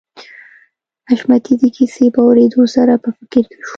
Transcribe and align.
حشمتي 1.09 1.53
د 1.61 1.63
کيسې 1.75 2.05
په 2.15 2.19
اورېدو 2.27 2.61
سره 2.75 2.93
په 3.03 3.09
فکر 3.17 3.41
کې 3.49 3.51
شو 3.67 3.69